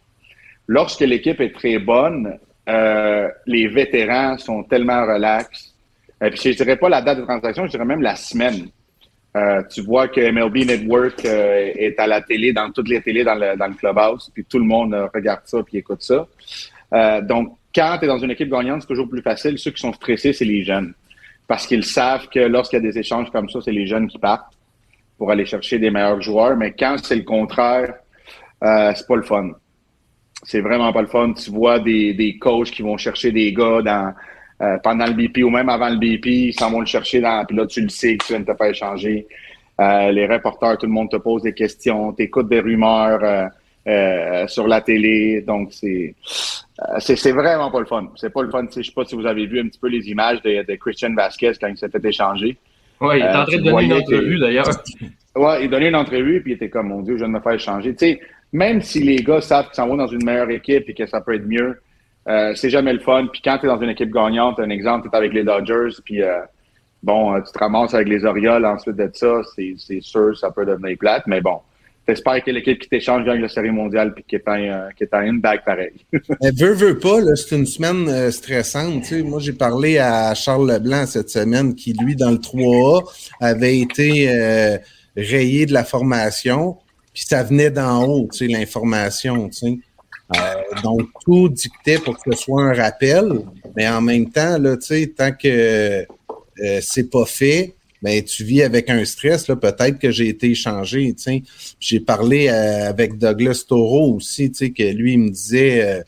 [0.69, 5.75] Lorsque l'équipe est très bonne, euh, les vétérans sont tellement relax.
[6.23, 8.69] Et puis, je dirais pas la date de transaction, je dirais même la semaine.
[9.37, 13.25] Euh, tu vois que MLB Network euh, est à la télé, dans toutes les télés
[13.25, 16.27] dans le, dans clubhouse, puis tout le monde euh, regarde ça puis écoute ça.
[17.23, 19.59] donc, quand tu es dans une équipe gagnante, c'est toujours plus facile.
[19.59, 20.95] Ceux qui sont stressés, c'est les jeunes.
[21.47, 24.19] Parce qu'ils savent que lorsqu'il y a des échanges comme ça, c'est les jeunes qui
[24.19, 24.55] partent
[25.19, 26.57] pour aller chercher des meilleurs joueurs.
[26.57, 27.95] Mais quand c'est le contraire,
[28.63, 29.51] c'est pas le fun.
[30.45, 31.35] C'est vraiment pas le fun.
[31.35, 34.15] Tu vois des, des coachs qui vont chercher des gars dans
[34.83, 37.57] pendant le BP ou même avant le BP, ils s'en vont le chercher, dans, puis
[37.57, 39.27] là, tu le sais que tu viens de te faire échanger.
[39.79, 43.51] les reporters, tout le monde te pose des questions, tu écoutes des rumeurs
[44.49, 45.43] sur la télé.
[45.43, 46.15] Donc, c'est
[46.99, 48.09] c'est vraiment pas le fun.
[48.17, 48.67] C'est pas le fun.
[48.75, 51.13] Je sais pas si vous avez vu un petit peu les images de, de Christian
[51.15, 52.57] Vasquez quand il s'est fait échanger.
[53.01, 54.71] Oui, il est en train de donner une entrevue d'ailleurs.
[55.37, 57.41] Ouais, il donnait une entrevue, puis il était comme, mon Dieu, je viens de me
[57.41, 57.93] faire changer.
[57.93, 58.21] Tu sais,
[58.53, 61.21] même si les gars savent qu'ils s'en vont dans une meilleure équipe et que ça
[61.21, 61.81] peut être mieux,
[62.29, 63.27] euh, c'est jamais le fun.
[63.33, 65.97] Puis quand tu es dans une équipe gagnante, un exemple, tu es avec les Dodgers,
[66.05, 66.41] puis euh,
[67.03, 70.67] bon, euh, tu te ramasses avec les Orioles ensuite de ça, c'est sûr, ça peut
[70.67, 71.59] devenir plate, mais bon.
[72.07, 75.63] J'espère que l'équipe qui t'échange gagne la série mondiale puis qui est en, une bague
[75.63, 75.93] pareil.
[76.41, 79.03] Elle veut, veut pas, c'est une semaine stressante.
[79.03, 83.05] Tu sais, moi, j'ai parlé à Charles Leblanc cette semaine qui, lui, dans le 3A,
[83.43, 84.81] avait été
[85.19, 86.79] rayé de la formation,
[87.13, 89.79] puis ça venait d'en haut, l'information, tu sais.
[90.37, 93.41] Euh, donc, tout dictait pour que ce soit un rappel,
[93.77, 94.77] mais en même temps, là,
[95.17, 100.11] tant que euh, c'est pas fait, ben, tu vis avec un stress, là, peut-être que
[100.11, 101.15] j'ai été échangé.
[101.81, 106.05] J'ai parlé euh, avec Douglas Toro aussi, que lui, il me disait,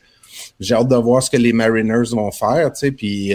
[0.59, 3.33] j'ai hâte de voir ce que les Mariners vont faire, puis,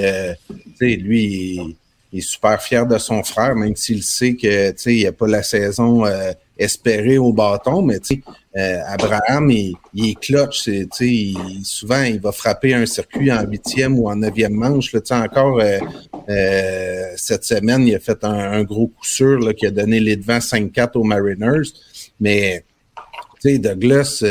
[0.79, 1.77] sais, lui,
[2.17, 5.27] il est super fier de son frère, même s'il sait que il n'y a pas
[5.27, 7.99] la saison euh, espérée au bâton, mais
[8.57, 10.67] euh, Abraham, il, est clutch.
[11.01, 14.93] Il, souvent, il va frapper un circuit en huitième ou en neuvième manche.
[14.95, 19.71] Là, encore euh, cette semaine, il a fait un, gros coup sûr là, qui a
[19.71, 21.69] donné les devants 5-4 aux Mariners.
[22.19, 22.65] Mais
[23.45, 24.25] Douglas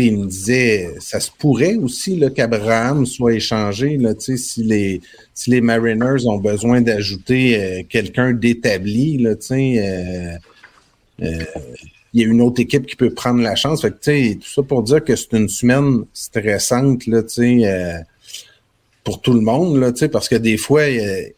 [0.00, 5.00] il me disait, ça se pourrait aussi qu'Abraham soit échangé là, si, les,
[5.34, 9.24] si les Mariners ont besoin d'ajouter euh, quelqu'un d'établi.
[9.24, 10.36] Euh,
[11.22, 11.44] euh,
[12.12, 13.82] il y a une autre équipe qui peut prendre la chance.
[13.82, 17.22] Fait que, tout ça pour dire que c'est une semaine stressante là,
[19.02, 21.32] pour tout le monde, là, parce que des fois, il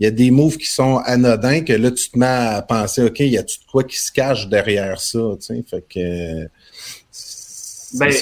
[0.00, 3.20] y, a des moves qui sont anodins que là, tu te mets à penser, OK,
[3.20, 5.20] y a-tu de quoi qui se cache derrière ça?
[5.68, 6.48] Fait que
[7.94, 8.12] ben,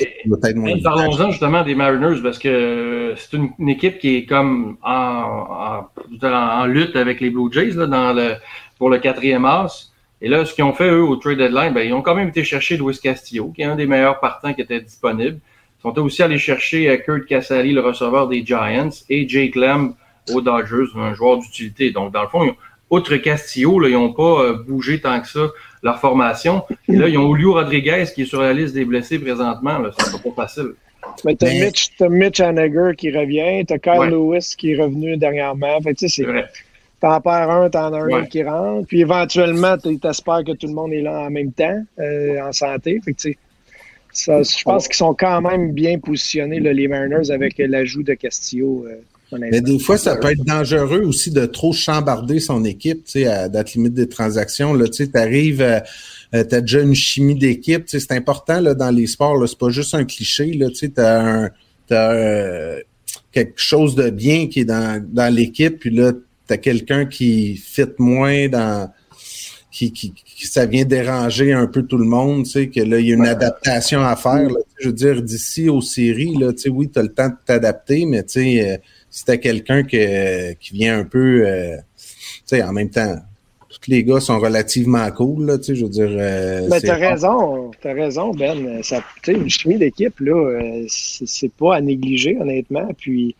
[0.83, 5.87] parlons-en justement des Mariners parce que c'est une, équipe qui est comme en,
[6.23, 8.35] en, lutte avec les Blue Jays là, dans le,
[8.79, 9.91] pour le quatrième as.
[10.23, 12.29] Et là, ce qu'ils ont fait, eux, au trade deadline, ben, ils ont quand même
[12.29, 15.39] été chercher Luis Castillo, qui est un des meilleurs partants qui était disponible.
[15.79, 19.95] Ils sont aussi allés chercher euh, Kurt Casali, le receveur des Giants, et Jake Lamb
[20.31, 21.91] aux Dodgers, un joueur d'utilité.
[21.91, 22.55] Donc, dans le fond,
[22.91, 25.49] outre Castillo, là, ils n'ont pas euh, bougé tant que ça
[25.83, 26.63] leur formation.
[26.89, 29.79] Et là, ils ont Julio Rodriguez qui est sur la liste des blessés présentement.
[29.99, 30.73] C'est pas facile.
[31.25, 35.81] Mais t'as Mitch, Mitch Haniger qui revient, t'as Kyle Lewis qui est revenu dernièrement.
[35.81, 36.27] Fait tu sais,
[37.01, 38.87] T'en perds un, t'en as un qui rentre.
[38.87, 43.01] Puis éventuellement, t'espères que tout le monde est là en même temps, euh, en santé.
[43.03, 43.39] Fait que,
[44.13, 48.85] ça, je pense qu'ils sont quand même bien positionnés, les Mariners, avec l'ajout de Castillo.
[48.87, 49.01] Euh,
[49.39, 53.27] mais des fois, ça peut être dangereux aussi de trop chambarder son équipe, tu sais,
[53.27, 54.75] à date limite des transactions.
[54.75, 55.79] Là, tu sais, arrives, euh,
[56.35, 57.85] euh, tu as déjà une chimie d'équipe.
[57.85, 59.37] Tu sais, c'est important là, dans les sports.
[59.37, 60.53] Là, c'est pas juste un cliché.
[60.53, 61.51] Là, tu sais, t'as un,
[61.93, 62.81] euh,
[63.33, 67.57] quelque chose de bien qui est dans, dans l'équipe, puis là, tu as quelqu'un qui
[67.57, 68.91] fit moins dans
[69.71, 70.13] qui, qui,
[70.47, 73.15] ça vient déranger un peu tout le monde, tu sais, que là, il y a
[73.15, 74.51] une adaptation à faire.
[74.51, 77.29] Là, je veux dire, d'ici aux séries, là, tu sais, oui, tu as le temps
[77.29, 82.05] de t'adapter, mais tu sais, si t'as quelqu'un qui vient un peu, euh, tu
[82.47, 83.17] sais, en même temps,
[83.69, 86.11] tous les gars sont relativement cool, là, tu sais, je veux dire.
[86.11, 88.83] Euh, ben, t'as raison, t'as raison, Ben.
[88.83, 92.89] Ça, tu sais, une chimie d'équipe, là, euh, c'est pas à négliger, honnêtement.
[92.99, 93.37] Puis,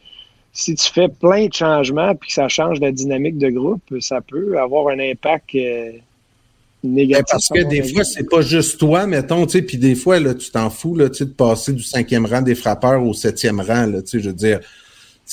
[0.53, 4.21] si tu fais plein de changements puis que ça change la dynamique de groupe, ça
[4.21, 5.55] peut avoir un impact.
[5.55, 5.93] Euh,
[6.83, 7.25] négatif.
[7.27, 10.19] Ben, parce que des fois, c'est pas juste toi, mettons, tu sais, puis des fois,
[10.19, 13.13] là, tu t'en fous, là, tu sais, de passer du cinquième rang des frappeurs au
[13.13, 14.61] septième rang, là, tu sais, je veux dire,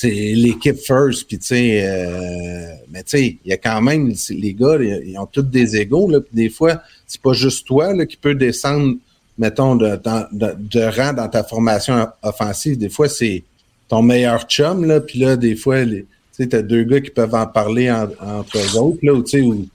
[0.06, 4.54] l'équipe first, puis tu sais, euh, mais tu sais, il y a quand même, les
[4.54, 8.06] gars, ils ont tous des égaux, là, puis des fois, c'est pas juste toi là,
[8.06, 8.96] qui peut descendre,
[9.36, 12.78] mettons, de, de, de, rang dans ta formation offensive.
[12.78, 13.42] Des fois, c'est
[13.88, 17.34] ton meilleur chum, là, puis là, des fois, tu sais, t'as deux gars qui peuvent
[17.34, 19.66] en parler entre eux autres, là, tu sais, ou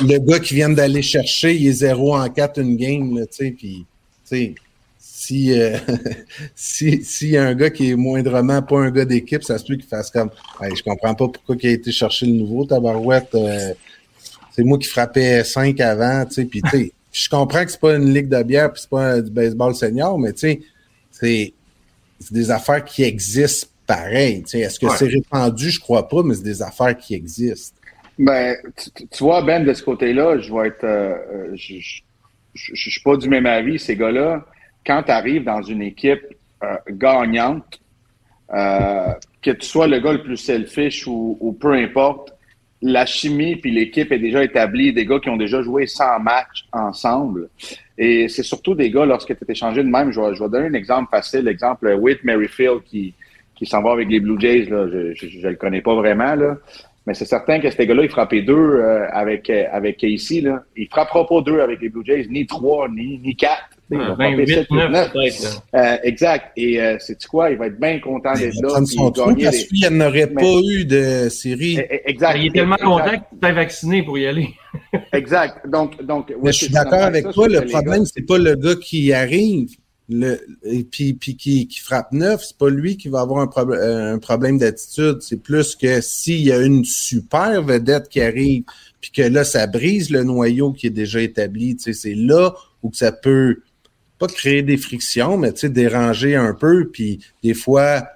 [0.00, 3.36] le gars qui vient d'aller chercher, il est 0 en 4 une game, là, tu
[3.36, 3.86] sais, puis,
[4.28, 4.54] tu sais,
[5.16, 5.78] si euh,
[6.56, 9.64] si s'il y a un gars qui est moindrement pas un gars d'équipe, ça se
[9.64, 10.28] peut qu'il fasse comme
[10.60, 13.32] hey, je comprends pas pourquoi il a été chercher le nouveau tabarouette.
[13.36, 13.72] Euh,
[14.50, 17.80] c'est moi qui frappais 5 avant, tu sais, puis tu sais, je comprends que c'est
[17.80, 20.60] pas une ligue de bière puis c'est pas du baseball senior, mais tu sais,
[21.10, 21.52] c'est
[22.32, 24.42] des affaires qui existent pareil.
[24.42, 25.70] Tu sais, est-ce que c'est répandu?
[25.70, 27.76] Je crois pas, mais c'est des affaires qui existent.
[28.18, 28.56] Ben,
[29.12, 30.84] tu, vois, Ben, de ce côté-là, je vais être.
[30.84, 32.02] Euh, je, je,
[32.54, 33.78] je, suis pas du même avis.
[33.78, 34.44] Ces gars-là,
[34.86, 36.22] quand tu arrives dans une équipe
[36.62, 37.80] euh, gagnante,
[38.52, 42.32] euh, que tu sois le gars le plus selfish ou, peu importe,
[42.82, 46.66] la chimie puis l'équipe est déjà établie, des gars qui ont déjà joué 100 matchs
[46.72, 47.48] ensemble.
[47.96, 50.50] Et c'est surtout des gars, lorsque tu es échangé de même, je vais, je vais
[50.50, 53.14] donner un exemple facile, l'exemple Whit Merrifield qui,
[53.54, 56.56] qui s'en va avec les Blue Jays, là, je ne le connais pas vraiment, là.
[57.06, 60.40] Mais c'est certain que ces gars-là, il frappait deux euh, avec, euh, avec Casey.
[60.40, 60.64] Là.
[60.74, 63.73] Il ne frappera pas deux avec les Blue Jays, ni trois, ni, ni quatre.
[63.92, 65.12] Ah, 28, 9,
[65.74, 66.52] euh, exact.
[66.56, 67.50] Et euh, c'est quoi?
[67.50, 68.80] Il va être bien content d'être là.
[68.86, 71.78] Son trou parce qu'il n'y en aurait pas eu de série.
[71.78, 72.38] E, e, exact.
[72.38, 74.48] Il est tellement content qu'il t'ait vacciné pour y aller.
[75.12, 75.68] exact.
[75.68, 77.46] Donc, donc je suis d'accord avec toi.
[77.46, 79.68] Le problème, c'est pas le gars qui arrive
[80.08, 83.46] le, et puis, puis qui, qui frappe neuf, c'est pas lui qui va avoir un,
[83.46, 85.18] problème un problème d'attitude.
[85.20, 88.64] C'est plus que s'il y a une super vedette qui arrive,
[89.00, 91.76] puis que là, ça brise le noyau qui est déjà établi.
[91.76, 93.58] Tu sais, c'est là où ça peut
[94.18, 98.06] pas créer des frictions, mais déranger un peu, puis des fois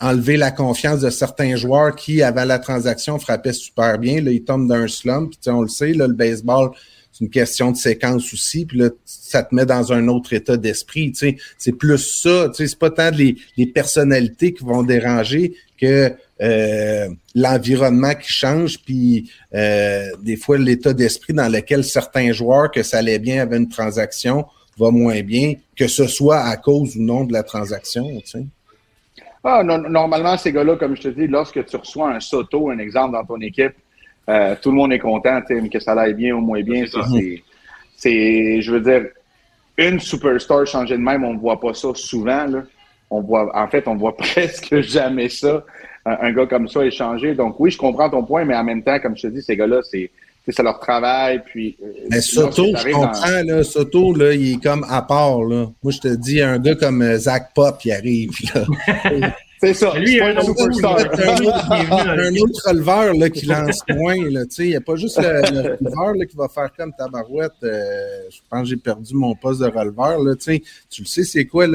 [0.00, 4.20] enlever la confiance de certains joueurs qui, avant la transaction, frappaient super bien.
[4.20, 5.30] Là, ils tombent d'un slump.
[5.30, 6.70] Puis, on le sait, là, le baseball,
[7.12, 8.66] c'est une question de séquence aussi.
[8.66, 11.12] Puis là, ça te met dans un autre état d'esprit.
[11.56, 12.50] C'est plus ça.
[12.52, 19.30] C'est pas tant les, les personnalités qui vont déranger que euh, l'environnement qui change, puis
[19.54, 23.68] euh, des fois l'état d'esprit dans lequel certains joueurs, que ça allait bien avec une
[23.68, 24.46] transaction,
[24.78, 28.04] va moins bien, que ce soit à cause ou non de la transaction.
[28.20, 28.46] Tu sais.
[29.44, 33.14] Ah, normalement, ces gars-là, comme je te dis, lorsque tu reçois un Soto, un exemple
[33.14, 33.74] dans ton équipe,
[34.28, 36.84] euh, tout le monde est content, que ça aille bien ou moins bien.
[37.96, 39.08] C'est, je veux dire,
[39.76, 42.46] une superstar changer de même, on ne voit pas ça souvent.
[42.46, 42.62] Là.
[43.10, 45.64] On voit, en fait, on voit presque jamais ça,
[46.04, 47.34] un, gars comme ça échanger.
[47.34, 49.56] Donc oui, je comprends ton point, mais en même temps, comme je te dis, ces
[49.56, 50.10] gars-là, c'est,
[50.48, 51.42] c'est leur travail.
[51.44, 55.42] Puis, euh, mais Soto, je comprends, là, Soto, là, il est comme à part.
[55.42, 55.70] Là.
[55.82, 58.30] Moi, je te dis, un gars comme euh, Zach Pop, il arrive.
[59.62, 59.96] C'est ça.
[59.96, 64.16] Lui, un, autre, un autre releveur là, qui lance moins.
[64.16, 67.52] Il n'y a pas juste le, releveur là, qui va faire comme Tabarouette.
[67.62, 70.18] Euh, je pense que j'ai perdu mon poste de releveur.
[70.18, 71.68] Là, tu le sais, c'est quoi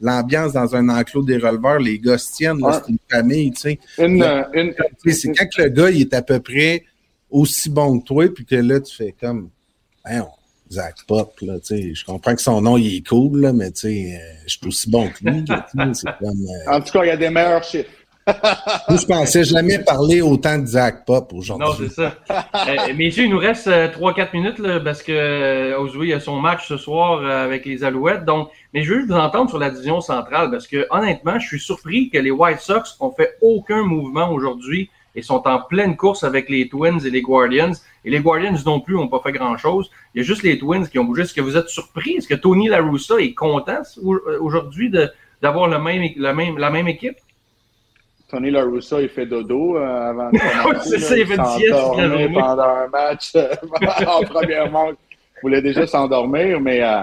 [0.00, 1.80] l'ambiance dans un enclos des releveurs?
[1.80, 3.52] Les gars se tiennent, c'est une famille.
[3.98, 4.74] Une, une,
[5.12, 6.84] c'est quand le gars il est à peu près
[7.30, 9.50] aussi bon que toi, puis que là, tu fais comme.
[10.70, 13.70] Zach Pop, là, tu sais, je comprends que son nom, il est cool, là, mais
[13.70, 15.44] tu sais, euh, je suis aussi bon que lui.
[15.44, 15.92] comme,
[16.26, 17.90] euh, En tout cas, il y a des meilleurs chiffres.
[18.90, 21.66] Je pensais jamais parler autant de Zach Pop aujourd'hui.
[21.66, 22.14] Non, c'est ça.
[22.68, 26.68] euh, messieurs, il nous reste 3-4 euh, minutes là, parce que euh, a son match
[26.68, 28.24] ce soir avec les Alouettes.
[28.24, 31.60] Donc, mais je veux vous entendre sur la division centrale parce que honnêtement, je suis
[31.60, 36.22] surpris que les White Sox ont fait aucun mouvement aujourd'hui et sont en pleine course
[36.22, 37.72] avec les Twins et les Guardians.
[38.04, 39.90] Et les Guardians non plus n'ont pas fait grand-chose.
[40.14, 41.22] Il y a juste les Twins qui ont bougé.
[41.22, 42.12] Est-ce que vous êtes surpris?
[42.12, 43.82] Est-ce que Tony La Russa est content
[44.40, 44.92] aujourd'hui
[45.42, 47.16] d'avoir le même, la, même, la même équipe?
[48.30, 50.38] Tony La Russa, il fait dodo euh, avant de
[50.82, 51.74] C'est ça, il fait sieste
[52.32, 53.52] pendant un match euh,
[54.06, 54.94] en première manche.
[55.38, 57.00] Il voulait déjà s'endormir, mais euh,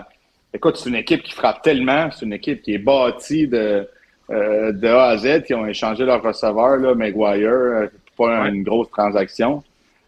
[0.53, 2.09] écoute, c'est une équipe qui frappe tellement.
[2.11, 3.85] C'est une équipe qui est bâtie de,
[4.29, 9.63] de A à Z, qui ont échangé leur receveur, là, Maguire, pas une grosse transaction.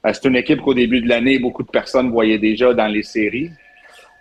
[0.06, 3.04] Euh, c'est une équipe qu'au début de l'année, beaucoup de personnes voyaient déjà dans les
[3.04, 3.52] séries.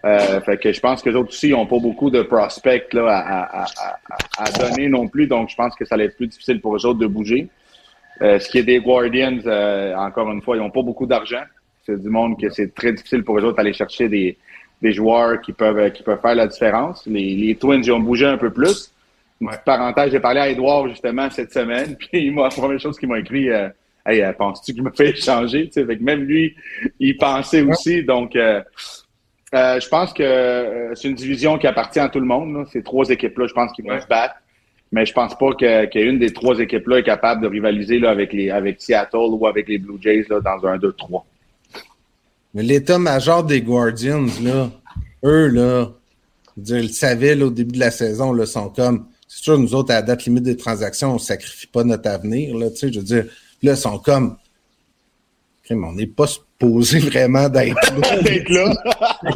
[0.04, 3.08] Euh, fait que je pense que les autres aussi n'ont pas beaucoup de prospects là,
[3.08, 3.66] à, à,
[4.38, 6.86] à, donner non plus, donc je pense que ça va être plus difficile pour eux
[6.86, 7.48] autres de bouger.
[8.22, 9.38] Euh, ce qui est des Guardians,
[9.96, 11.42] encore une fois, ils n'ont pas beaucoup d'argent.
[11.84, 14.36] C'est du monde que c'est très difficile pour eux autres d'aller chercher des,
[14.80, 17.04] des joueurs qui peuvent, qui peuvent faire la différence.
[17.06, 18.92] Les, les Twins, ils ont bougé un peu plus.
[19.40, 22.98] Une petite parenthèse, j'ai parlé à Edouard justement cette semaine, puis moi, la première chose
[22.98, 23.68] qu'il m'a écrit, euh,
[24.06, 25.68] Hey, euh, penses-tu qu'il m'a fait échanger?
[25.68, 26.54] Tu sais, même lui,
[27.00, 28.04] il pensait aussi.
[28.04, 28.62] Donc, euh,
[29.52, 32.66] euh, je pense que c'est une division qui appartient à tout le monde.
[32.72, 34.36] Ces trois équipes-là, je pense qu'ils vont se battre.
[34.92, 38.50] Mais je pense pas qu'une des trois équipes-là est capable de rivaliser là, avec, les,
[38.50, 41.22] avec Seattle ou avec les Blue Jays là, dans un 2-3.
[42.54, 44.70] Mais l'état-major des Guardians, là,
[45.24, 45.88] eux, là,
[46.56, 49.92] ils le savaient au début de la saison, là, sont comme c'est sûr, nous autres,
[49.92, 52.56] à la date limite des transactions, on ne sacrifie pas notre avenir.
[52.56, 53.24] Là, je veux dire,
[53.62, 54.36] là, ils sont comme.
[55.68, 57.74] On n'est pas supposé vraiment d'être
[58.50, 58.72] là.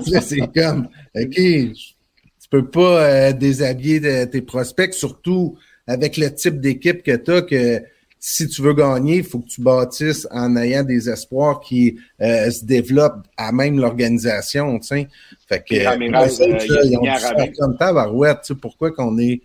[0.07, 5.57] là c'est comme, OK, tu peux pas euh, déshabiller tes prospects, surtout
[5.89, 7.83] avec le type d'équipe que tu as, que
[8.23, 12.51] si tu veux gagner, il faut que tu bâtisses en ayant des espoirs qui euh,
[12.51, 14.79] se développent à même l'organisation.
[14.83, 19.41] Fait que, euh, ils ont comme tabarouette, pourquoi qu'on est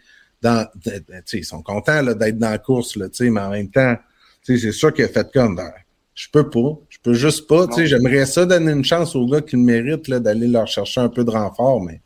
[1.34, 3.96] ils sont contents d'être dans la course, là, mais en même temps,
[4.44, 5.72] c'est sûr qu'il a fait comme ben,
[6.14, 7.68] je peux pas, je peux juste pas.
[7.78, 11.24] J'aimerais ça donner une chance aux gars qui le méritent d'aller leur chercher un peu
[11.24, 12.02] de renfort, mais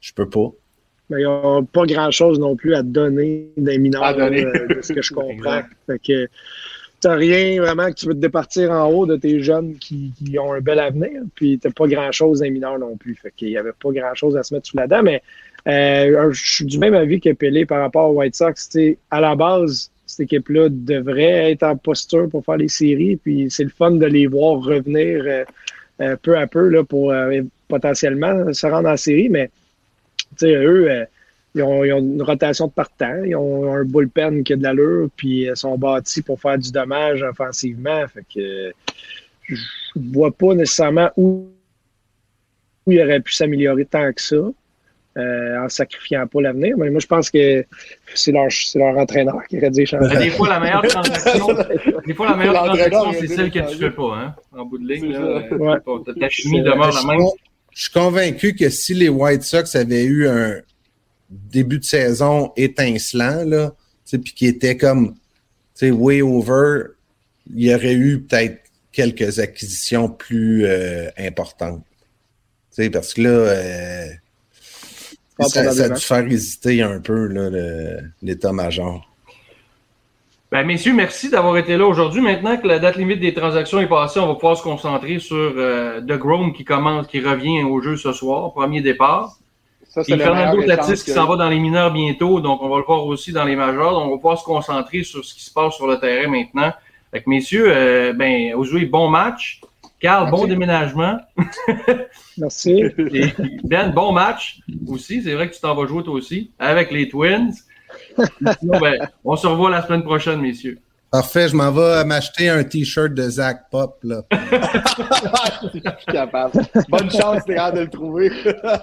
[0.00, 0.50] je peux pas.
[1.10, 5.12] Mais ils n'ont pas grand-chose non plus à donner des mineurs, de ce que je
[5.14, 5.62] comprends.
[5.86, 6.28] fait que
[7.00, 10.54] t'as rien vraiment que tu veux te départir en haut de tes jeunes qui, ont
[10.54, 13.14] un bel avenir, puis t'as pas grand-chose des mineurs non plus.
[13.14, 15.22] Fait qu'il y avait pas grand-chose à se mettre sous la dent, mais
[15.66, 18.76] euh, je suis du même avis que Pelé par rapport aux White Sox.
[19.10, 23.64] À la base, cette équipe-là devrait être en posture pour faire les séries, puis c'est
[23.64, 25.44] le fun de les voir revenir euh,
[26.00, 27.14] euh, peu à peu là, pour
[27.68, 29.50] potentiellement se rendre en série, mais
[30.42, 31.06] eux,
[31.54, 35.44] ils ont, une rotation de partant, ils ont un bullpen qui a de l'allure, puis
[35.44, 38.06] ils sont bâtis pour faire du dommage offensivement.
[38.08, 38.72] Fait que
[39.48, 39.56] je
[39.96, 41.48] vois pas nécessairement où,
[42.86, 44.36] où il aurait pu s'améliorer tant que ça.
[45.16, 46.76] Euh, en sacrifiant pas l'avenir.
[46.76, 47.64] Mais moi, je pense que
[48.16, 50.16] c'est leur, leur entraîneur qui aurait dû changer.
[50.24, 51.46] Des fois, la meilleure transaction,
[52.04, 54.92] des fois, la meilleure transaction, c'est celle que tu fais pas, hein, en bout de
[54.92, 55.12] ligne.
[55.12, 55.80] Là,
[56.18, 57.26] Ta chimie demeure la même.
[57.70, 60.60] Je suis convaincu que si les White Sox avaient eu un,
[61.30, 63.72] début de saison étincelant, là,
[64.10, 65.14] puis qui était comme
[65.80, 66.86] way over,
[67.54, 68.58] il y aurait eu peut-être
[68.90, 71.84] quelques acquisitions plus euh, importantes.
[72.92, 74.06] parce que là, euh,
[75.40, 77.28] ça, a dû faire hésiter un peu
[78.22, 79.04] l'état-major.
[80.54, 82.20] Ben, messieurs, merci d'avoir été là aujourd'hui.
[82.20, 85.36] Maintenant que la date limite des transactions est passée, on va pouvoir se concentrer sur
[85.36, 89.36] euh, The Grome qui commence, qui revient au jeu ce soir, premier départ.
[89.88, 92.84] Ça, Et Fernando Tatis qui s'en va dans les mineurs bientôt, donc on va le
[92.84, 93.94] voir aussi dans les majors.
[93.94, 96.72] Donc on va pouvoir se concentrer sur ce qui se passe sur le terrain maintenant.
[97.10, 99.60] Fait messieurs, euh, ben, jouez bon match.
[100.04, 101.16] Carl, bon déménagement.
[102.36, 102.84] Merci.
[103.64, 105.22] ben, bon match aussi.
[105.22, 107.52] C'est vrai que tu t'en vas jouer toi aussi avec les Twins.
[108.62, 110.78] ben, on se revoit la semaine prochaine, messieurs.
[111.10, 113.98] Parfait, je m'en vais m'acheter un t-shirt de Zach Pop.
[114.02, 114.20] Là.
[114.30, 115.80] je suis
[116.12, 116.52] capable.
[116.90, 118.30] Bonne chance, Théa, de le trouver.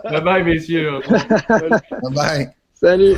[0.09, 1.01] bye bye, messieurs.
[1.47, 2.49] bye bye.
[2.73, 3.15] Salut.